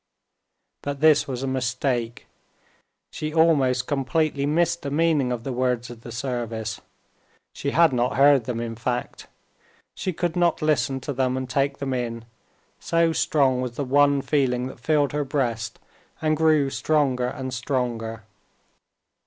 But 0.81 0.99
this 0.99 1.27
was 1.27 1.43
a 1.43 1.47
mistake; 1.47 2.25
she 3.11 3.31
almost 3.35 3.85
completely 3.85 4.47
missed 4.47 4.81
the 4.81 4.89
meaning 4.89 5.31
of 5.31 5.43
the 5.43 5.53
words 5.53 5.91
of 5.91 6.01
the 6.01 6.11
service; 6.11 6.81
she 7.53 7.69
had 7.69 7.93
not 7.93 8.17
heard 8.17 8.45
them, 8.45 8.59
in 8.59 8.75
fact. 8.75 9.27
She 9.93 10.11
could 10.11 10.35
not 10.35 10.59
listen 10.63 10.99
to 11.01 11.13
them 11.13 11.37
and 11.37 11.47
take 11.47 11.77
them 11.77 11.93
in, 11.93 12.25
so 12.79 13.13
strong 13.13 13.61
was 13.61 13.75
the 13.75 13.83
one 13.85 14.23
feeling 14.23 14.65
that 14.69 14.79
filled 14.79 15.11
her 15.11 15.23
breast 15.23 15.77
and 16.19 16.35
grew 16.35 16.71
stronger 16.71 17.27
and 17.27 17.53
stronger. 17.53 18.23